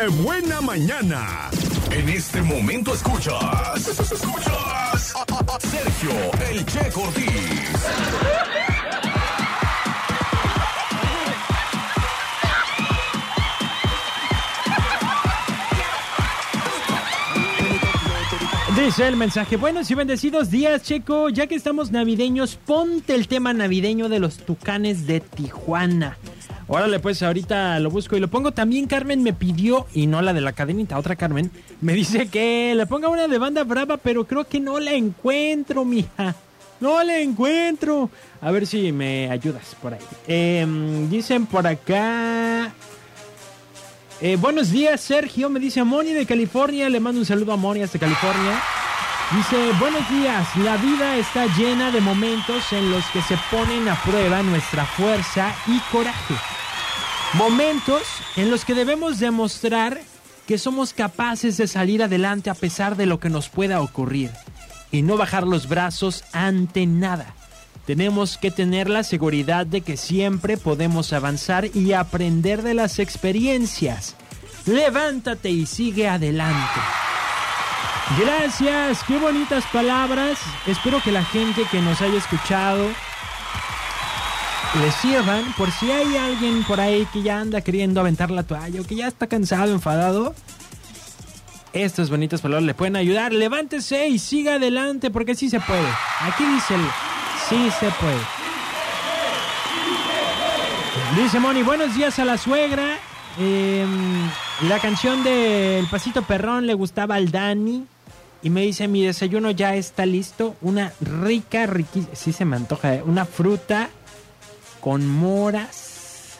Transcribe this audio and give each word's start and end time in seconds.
¡Qué 0.00 0.08
buena 0.08 0.62
mañana! 0.62 1.50
En 1.90 2.08
este 2.08 2.40
momento 2.40 2.94
escuchas. 2.94 3.86
Escuchas 3.86 5.12
Sergio 5.60 6.10
El 6.50 6.64
Che 6.64 6.90
Cortés. 6.90 7.70
Dice 18.74 19.06
el 19.06 19.16
mensaje, 19.16 19.56
buenos 19.56 19.90
y 19.90 19.94
bendecidos 19.94 20.50
días, 20.50 20.82
Checo. 20.82 21.28
Ya 21.28 21.46
que 21.46 21.56
estamos 21.56 21.90
navideños, 21.90 22.56
ponte 22.56 23.14
el 23.14 23.28
tema 23.28 23.52
navideño 23.52 24.08
de 24.08 24.18
los 24.18 24.38
tucanes 24.38 25.06
de 25.06 25.20
Tijuana. 25.20 26.16
Órale, 26.72 27.00
pues 27.00 27.20
ahorita 27.20 27.80
lo 27.80 27.90
busco 27.90 28.16
y 28.16 28.20
lo 28.20 28.28
pongo. 28.28 28.52
También 28.52 28.86
Carmen 28.86 29.24
me 29.24 29.32
pidió, 29.32 29.88
y 29.92 30.06
no 30.06 30.22
la 30.22 30.32
de 30.32 30.40
la 30.40 30.52
cadenita, 30.52 30.96
otra 31.00 31.16
Carmen, 31.16 31.50
me 31.80 31.94
dice 31.94 32.28
que 32.28 32.74
le 32.76 32.86
ponga 32.86 33.08
una 33.08 33.26
de 33.26 33.38
banda 33.38 33.64
brava, 33.64 33.96
pero 33.96 34.24
creo 34.24 34.44
que 34.44 34.60
no 34.60 34.78
la 34.78 34.92
encuentro, 34.92 35.84
mija. 35.84 36.36
No 36.78 37.02
la 37.02 37.18
encuentro. 37.18 38.08
A 38.40 38.52
ver 38.52 38.68
si 38.68 38.92
me 38.92 39.28
ayudas 39.28 39.76
por 39.82 39.94
ahí. 39.94 40.00
Em, 40.28 41.10
dicen 41.10 41.44
por 41.46 41.66
acá. 41.66 42.72
Eh, 44.20 44.36
buenos 44.36 44.70
días, 44.70 45.00
Sergio. 45.00 45.50
Me 45.50 45.58
dice 45.58 45.82
Moni 45.82 46.12
de 46.12 46.24
California. 46.24 46.88
Le 46.88 47.00
mando 47.00 47.18
un 47.18 47.26
saludo 47.26 47.52
a 47.52 47.56
Moni 47.56 47.82
hasta 47.82 47.98
California. 47.98 48.62
Dice, 49.36 49.72
buenos 49.80 50.08
días. 50.08 50.56
La 50.56 50.76
vida 50.76 51.16
está 51.16 51.46
llena 51.56 51.90
de 51.90 52.00
momentos 52.00 52.72
en 52.72 52.90
los 52.92 53.04
que 53.06 53.20
se 53.22 53.36
ponen 53.50 53.88
a 53.88 54.00
prueba 54.02 54.42
nuestra 54.42 54.86
fuerza 54.86 55.52
y 55.66 55.80
coraje. 55.92 56.34
Momentos 57.34 58.02
en 58.36 58.50
los 58.50 58.64
que 58.64 58.74
debemos 58.74 59.20
demostrar 59.20 60.00
que 60.48 60.58
somos 60.58 60.92
capaces 60.92 61.56
de 61.56 61.68
salir 61.68 62.02
adelante 62.02 62.50
a 62.50 62.54
pesar 62.54 62.96
de 62.96 63.06
lo 63.06 63.20
que 63.20 63.30
nos 63.30 63.48
pueda 63.48 63.80
ocurrir 63.80 64.30
y 64.90 65.02
no 65.02 65.16
bajar 65.16 65.46
los 65.46 65.68
brazos 65.68 66.24
ante 66.32 66.86
nada. 66.86 67.34
Tenemos 67.86 68.36
que 68.36 68.50
tener 68.50 68.90
la 68.90 69.04
seguridad 69.04 69.64
de 69.64 69.80
que 69.80 69.96
siempre 69.96 70.56
podemos 70.56 71.12
avanzar 71.12 71.66
y 71.72 71.92
aprender 71.92 72.62
de 72.62 72.74
las 72.74 72.98
experiencias. 72.98 74.16
Levántate 74.66 75.50
y 75.50 75.66
sigue 75.66 76.08
adelante. 76.08 76.80
Gracias, 78.18 79.04
qué 79.04 79.18
bonitas 79.18 79.64
palabras. 79.72 80.40
Espero 80.66 81.00
que 81.00 81.12
la 81.12 81.24
gente 81.24 81.62
que 81.70 81.80
nos 81.80 82.00
haya 82.00 82.18
escuchado 82.18 82.88
les 84.78 84.94
sirvan 84.94 85.52
por 85.54 85.70
si 85.72 85.90
hay 85.90 86.16
alguien 86.16 86.62
por 86.62 86.80
ahí 86.80 87.06
que 87.12 87.22
ya 87.22 87.40
anda 87.40 87.60
queriendo 87.60 88.00
aventar 88.00 88.30
la 88.30 88.44
toalla 88.44 88.80
o 88.80 88.84
que 88.84 88.94
ya 88.94 89.08
está 89.08 89.26
cansado, 89.26 89.72
enfadado. 89.72 90.34
Estas 91.72 92.08
bonitas 92.08 92.40
palabras 92.40 92.64
le 92.64 92.74
pueden 92.74 92.96
ayudar. 92.96 93.32
Levántese 93.32 94.08
y 94.08 94.18
siga 94.18 94.54
adelante 94.54 95.10
porque 95.10 95.34
sí 95.34 95.50
se 95.50 95.60
puede. 95.60 95.88
Aquí 96.20 96.44
dice 96.44 96.74
el 96.74 96.82
sí 97.48 97.70
se 97.80 97.90
puede. 97.90 98.20
Dice 101.16 101.40
Moni, 101.40 101.62
buenos 101.62 101.94
días 101.96 102.18
a 102.20 102.24
la 102.24 102.38
suegra. 102.38 102.96
Eh, 103.38 103.86
la 104.68 104.78
canción 104.78 105.24
del 105.24 105.86
Pasito 105.86 106.22
Perrón 106.22 106.66
le 106.66 106.74
gustaba 106.74 107.16
al 107.16 107.32
Dani. 107.32 107.86
Y 108.42 108.50
me 108.50 108.62
dice, 108.62 108.88
mi 108.88 109.04
desayuno 109.04 109.50
ya 109.50 109.74
está 109.74 110.06
listo. 110.06 110.56
Una 110.62 110.92
rica, 111.00 111.66
riquísima, 111.66 112.14
sí 112.14 112.32
se 112.32 112.44
me 112.44 112.56
antoja, 112.56 112.94
¿eh? 112.94 113.02
una 113.04 113.26
fruta 113.26 113.90
con 114.80 115.06
moras, 115.06 116.38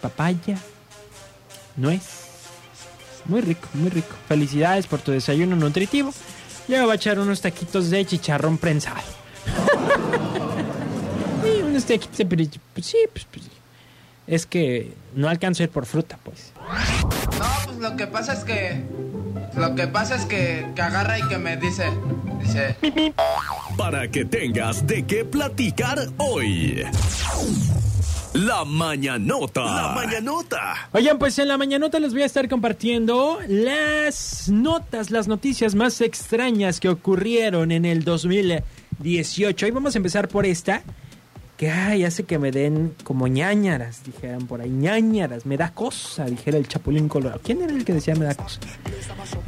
papaya, 0.00 0.58
nuez. 1.76 2.02
Muy 3.26 3.40
rico, 3.40 3.68
muy 3.74 3.90
rico. 3.90 4.14
Felicidades 4.28 4.86
por 4.86 5.00
tu 5.00 5.12
desayuno 5.12 5.56
nutritivo. 5.56 6.12
Yo 6.68 6.82
voy 6.82 6.92
a 6.92 6.94
echar 6.94 7.18
unos 7.18 7.40
taquitos 7.40 7.90
de 7.90 8.04
chicharrón 8.04 8.58
prensado. 8.58 9.00
Sí, 11.42 11.60
unos 11.62 11.84
taquitos 11.84 12.16
de 12.16 12.24
pues 12.72 12.86
sí, 12.86 12.96
pues, 13.12 13.26
pues, 13.30 13.44
es 14.26 14.46
que 14.46 14.94
no 15.14 15.28
alcanzo 15.28 15.62
a 15.62 15.64
ir 15.64 15.70
por 15.70 15.84
fruta, 15.84 16.18
pues. 16.24 16.52
No, 17.38 17.44
pues 17.66 17.78
lo 17.78 17.96
que 17.96 18.06
pasa 18.06 18.32
es 18.32 18.44
que. 18.44 18.82
Lo 19.54 19.74
que 19.74 19.86
pasa 19.86 20.14
es 20.14 20.24
que, 20.24 20.66
que 20.74 20.80
agarra 20.80 21.18
y 21.18 21.28
que 21.28 21.36
me 21.36 21.58
dice. 21.58 21.90
Dice. 22.40 22.76
Para 23.76 24.08
que 24.08 24.24
tengas 24.24 24.86
de 24.86 25.04
qué 25.04 25.24
platicar 25.24 25.98
hoy. 26.18 26.84
La 28.34 28.64
mañanota. 28.64 29.64
La 29.64 29.92
mañanota. 29.94 30.88
Oigan, 30.92 31.18
pues 31.18 31.38
en 31.38 31.48
la 31.48 31.58
mañanota 31.58 31.98
les 31.98 32.12
voy 32.12 32.22
a 32.22 32.26
estar 32.26 32.48
compartiendo 32.48 33.38
las 33.48 34.48
notas, 34.48 35.10
las 35.10 35.28
noticias 35.28 35.74
más 35.74 36.00
extrañas 36.00 36.80
que 36.80 36.88
ocurrieron 36.88 37.72
en 37.72 37.84
el 37.84 38.04
2018. 38.04 39.66
Hoy 39.66 39.72
vamos 39.72 39.94
a 39.94 39.98
empezar 39.98 40.28
por 40.28 40.46
esta, 40.46 40.82
que 41.56 41.70
ay, 41.70 42.04
hace 42.04 42.24
que 42.24 42.38
me 42.38 42.50
den 42.50 42.94
como 43.04 43.26
ñañaras, 43.26 44.02
dijeran 44.04 44.46
por 44.46 44.60
ahí, 44.60 44.70
ñañaras, 44.70 45.46
me 45.46 45.56
da 45.56 45.72
cosa, 45.72 46.26
dijera 46.26 46.58
el 46.58 46.68
Chapulín 46.68 47.08
Colorado. 47.08 47.40
¿Quién 47.42 47.62
era 47.62 47.72
el 47.72 47.84
que 47.84 47.92
decía 47.92 48.14
me 48.14 48.24
da 48.24 48.34
cosa? 48.34 48.60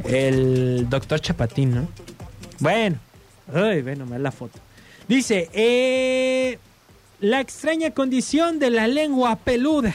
El 0.05 0.87
doctor 0.89 1.19
Chapatín, 1.19 1.75
¿no? 1.75 1.87
Bueno, 2.59 2.97
ay, 3.53 3.81
ve 3.81 3.95
nomás 3.95 4.19
la 4.19 4.31
foto. 4.31 4.59
Dice, 5.07 5.49
eh, 5.53 6.59
la 7.19 7.39
extraña 7.39 7.91
condición 7.91 8.59
de 8.59 8.69
la 8.69 8.87
lengua 8.87 9.35
peluda. 9.37 9.93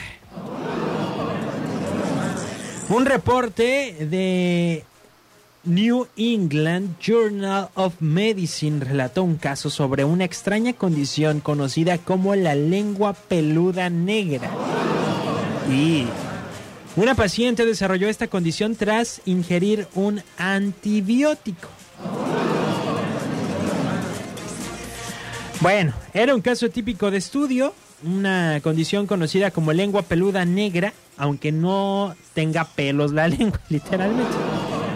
Un 2.89 3.05
reporte 3.05 3.95
de 4.09 4.83
New 5.63 6.07
England 6.17 6.99
Journal 6.99 7.69
of 7.75 7.93
Medicine 8.01 8.83
relató 8.83 9.23
un 9.23 9.37
caso 9.37 9.69
sobre 9.69 10.03
una 10.03 10.25
extraña 10.25 10.73
condición 10.73 11.39
conocida 11.39 11.97
como 11.97 12.35
la 12.35 12.55
lengua 12.55 13.13
peluda 13.13 13.89
negra. 13.89 14.51
Y 15.71 16.05
una 16.97 17.15
paciente 17.15 17.65
desarrolló 17.65 18.09
esta 18.09 18.27
condición 18.27 18.75
tras 18.75 19.21
ingerir 19.25 19.87
un 19.95 20.21
antibiótico. 20.37 21.69
Bueno, 25.63 25.93
era 26.13 26.35
un 26.35 26.41
caso 26.41 26.69
típico 26.69 27.09
de 27.09 27.19
estudio, 27.19 27.73
una 28.03 28.59
condición 28.61 29.07
conocida 29.07 29.49
como 29.49 29.71
lengua 29.71 30.01
peluda 30.01 30.43
negra, 30.43 30.91
aunque 31.15 31.53
no 31.53 32.17
tenga 32.33 32.65
pelos 32.65 33.13
la 33.13 33.27
lengua, 33.29 33.61
literalmente. 33.69 34.33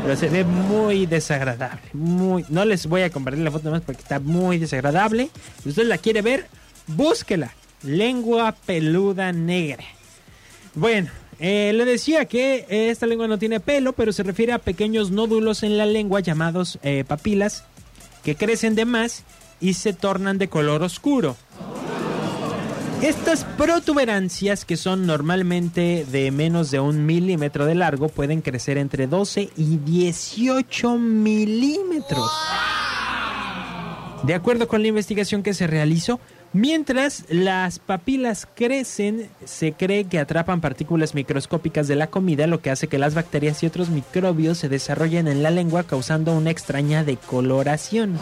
Pero 0.04 0.18
se 0.18 0.28
ve 0.28 0.44
muy 0.44 1.06
desagradable, 1.06 1.84
muy... 1.94 2.44
No 2.50 2.66
les 2.66 2.86
voy 2.86 3.04
a 3.04 3.10
compartir 3.10 3.46
la 3.46 3.52
foto 3.52 3.72
más 3.72 3.82
porque 3.82 4.02
está 4.02 4.20
muy 4.20 4.58
desagradable. 4.58 5.30
Si 5.64 5.70
usted 5.70 5.86
la 5.86 6.00
quiere 6.00 6.22
ver, 6.22 6.48
búsquela. 6.86 7.54
Lengua 7.84 8.54
peluda 8.66 9.32
negra. 9.32 9.86
Bueno, 10.76 11.10
eh, 11.40 11.72
le 11.74 11.86
decía 11.86 12.26
que 12.26 12.66
eh, 12.68 12.90
esta 12.90 13.06
lengua 13.06 13.30
no 13.30 13.40
tiene 13.40 13.62
pelo, 13.62 13.94
pero 13.94 14.12
se 14.12 14.24
refiere 14.24 14.52
a 14.52 14.60
pequeños 14.60 15.12
nódulos 15.12 15.64
en 15.64 15.78
la 15.78 15.86
lengua 15.86 16.20
llamados 16.20 16.78
eh, 16.84 17.06
papilas 17.08 17.64
que 18.22 18.36
crecen 18.36 18.76
de 18.76 18.84
más 18.84 19.24
y 19.60 19.74
se 19.74 19.94
tornan 19.94 20.38
de 20.38 20.50
color 20.50 20.84
oscuro. 20.84 21.36
Estas 23.02 23.44
protuberancias, 23.44 24.66
que 24.66 24.76
son 24.76 25.06
normalmente 25.06 26.04
de 26.12 26.32
menos 26.32 26.72
de 26.72 26.80
un 26.80 27.06
milímetro 27.06 27.68
de 27.68 27.76
largo, 27.76 28.10
pueden 28.10 28.42
crecer 28.42 28.80
entre 28.80 29.06
12 29.06 29.52
y 29.56 29.78
18 29.78 30.98
milímetros. 30.98 32.28
De 34.24 34.34
acuerdo 34.34 34.68
con 34.68 34.82
la 34.82 34.88
investigación 34.88 35.44
que 35.44 35.54
se 35.54 35.68
realizó, 35.68 36.20
mientras 36.54 37.26
las 37.30 37.78
papilas 37.78 38.48
crecen, 38.56 39.30
se 39.46 39.74
cree 39.74 40.06
que 40.06 40.18
atrapan 40.18 40.60
partículas 40.60 41.14
microscópicas 41.14 41.88
de 41.88 41.96
la 41.96 42.08
comida, 42.08 42.48
lo 42.48 42.62
que 42.62 42.72
hace 42.72 42.88
que 42.88 42.98
las 42.98 43.14
bacterias 43.14 43.62
y 43.62 43.68
otros 43.68 43.90
microbios 43.90 44.58
se 44.58 44.70
desarrollen 44.70 45.28
en 45.28 45.44
la 45.44 45.52
lengua, 45.52 45.84
causando 45.84 46.34
una 46.34 46.50
extraña 46.50 47.04
decoloración. 47.04 48.18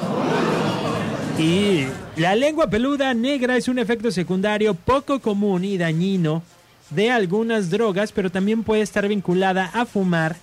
Y 1.37 1.85
la 2.15 2.33
lengua 2.33 2.69
peluda 2.69 3.13
negra 3.13 3.57
es 3.57 3.67
un 3.67 3.77
efecto 3.77 4.09
secundario 4.09 4.73
poco 4.73 5.19
común 5.19 5.65
y 5.65 5.77
dañino 5.77 6.43
de 6.91 7.11
algunas 7.11 7.69
drogas, 7.69 8.13
pero 8.13 8.29
también 8.29 8.63
puede 8.63 8.81
estar 8.81 9.05
vinculada 9.07 9.69
a 9.73 9.85
fumar, 9.85 10.37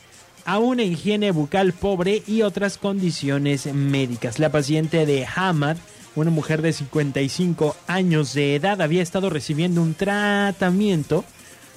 a 0.45 0.59
una 0.59 0.83
higiene 0.83 1.31
bucal 1.31 1.73
pobre 1.73 2.23
y 2.27 2.43
otras 2.43 2.77
condiciones 2.77 3.73
médicas. 3.73 4.39
La 4.39 4.51
paciente 4.51 5.07
de 5.07 5.27
Hamad, 5.35 5.79
una 6.15 6.31
mujer 6.31 6.61
de 6.61 6.75
55 6.75 7.75
años 7.87 8.35
de 8.35 8.57
edad, 8.57 8.83
había 8.83 9.03
estado 9.03 9.31
recibiendo 9.31 9.81
un 9.81 9.95
tratamiento 9.95 11.25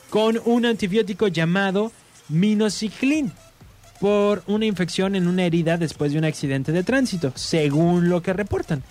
con 0.09 0.41
un 0.43 0.65
antibiótico 0.65 1.29
llamado 1.29 1.93
minoxidil 2.27 3.31
por 3.99 4.43
una 4.47 4.65
infección 4.65 5.15
en 5.15 5.27
una 5.27 5.45
herida 5.45 5.77
después 5.77 6.11
de 6.11 6.19
un 6.19 6.25
accidente 6.25 6.71
de 6.71 6.83
tránsito, 6.83 7.31
según 7.35 8.09
lo 8.09 8.21
que 8.21 8.33
reportan. 8.33 8.83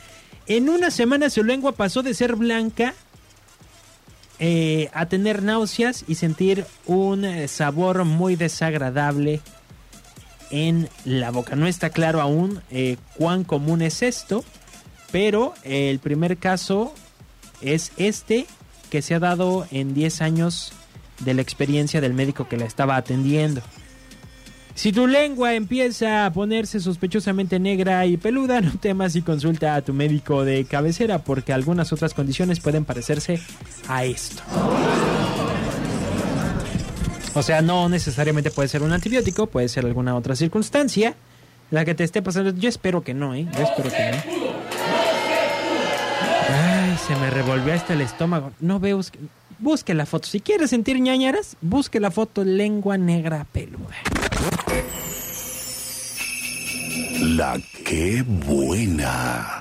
En 0.47 0.69
una 0.69 0.91
semana 0.91 1.31
su 1.31 1.43
lengua 1.43 1.73
pasó 1.73 2.03
de 2.03 2.15
ser 2.15 2.37
blanca 2.37 2.95
eh, 4.41 4.91
a 4.93 5.07
tener 5.07 5.43
náuseas 5.43 6.05
y 6.09 6.17
sentir 6.17 6.67
un 6.87 7.25
eh, 7.25 7.49
sabor 7.49 8.05
muy 8.05 8.37
desagradable 8.37 9.41
en 10.51 10.89
la 11.05 11.31
boca. 11.31 11.57
No 11.57 11.67
está 11.67 11.91
claro 11.91 12.21
aún 12.21 12.61
eh, 12.71 12.97
cuán 13.17 13.45
común 13.45 13.81
es 13.81 14.03
esto, 14.03 14.45
pero 15.13 15.55
el 15.63 15.99
primer 16.01 16.37
caso 16.37 16.93
es 17.61 17.93
este 17.97 18.47
que 18.91 19.03
se 19.03 19.15
ha 19.15 19.21
dado 19.21 19.67
en 19.71 19.95
10 19.95 20.21
años 20.21 20.73
de 21.21 21.35
la 21.35 21.43
experiencia 21.43 22.01
del 22.01 22.13
médico 22.13 22.49
que 22.49 22.57
la 22.57 22.65
estaba 22.65 22.97
atendiendo. 22.97 23.63
Si 24.75 24.91
tu 24.91 25.07
lengua 25.07 25.55
empieza 25.55 26.27
a 26.27 26.33
ponerse 26.33 26.81
sospechosamente 26.81 27.61
negra 27.61 28.05
y 28.07 28.17
peluda, 28.17 28.61
no 28.63 28.73
temas 28.73 29.15
y 29.17 29.23
consulta 29.23 29.77
a 29.77 29.83
tu 29.83 29.95
médico 29.95 30.45
de 30.45 30.65
cabecera 30.65 31.21
porque 31.21 31.53
algunas 31.53 31.93
otras 31.93 32.13
condiciones 32.13 32.61
pueden 32.61 32.85
parecerse 32.85 33.41
a 33.89 34.05
esto. 34.05 34.43
O 37.35 37.43
sea, 37.43 37.63
no 37.63 37.89
necesariamente 37.89 38.51
puede 38.51 38.69
ser 38.69 38.83
un 38.83 38.93
antibiótico, 38.93 39.47
puede 39.47 39.69
ser 39.69 39.85
alguna 39.87 40.15
otra 40.15 40.37
circunstancia 40.37 41.15
la 41.71 41.85
que 41.85 41.95
te 41.95 42.05
esté 42.05 42.23
pasando. 42.23 42.51
Yo 42.51 42.69
espero 42.69 43.03
que 43.03 43.15
no, 43.15 43.35
¿eh? 43.35 43.47
Yo 43.57 43.65
espero 43.65 43.91
que 43.91 44.11
no. 44.11 44.35
Ay, 46.51 46.97
se 47.05 47.17
me 47.17 47.31
revolvió 47.31 47.75
hasta 47.75 47.95
el 47.95 48.01
estómago. 48.01 48.53
No 48.61 48.79
veo... 48.79 49.01
Busque 49.59 49.95
la 49.95 50.05
foto. 50.05 50.29
Si 50.29 50.41
quieres 50.41 50.71
sentir 50.71 51.01
ñañaras, 51.01 51.57
busque 51.61 52.01
la 52.01 52.11
foto 52.11 52.45
lengua 52.45 52.99
negra 52.99 53.47
peluda. 53.53 53.95
La 57.21 57.59
que 57.85 58.23
buena. 58.23 59.51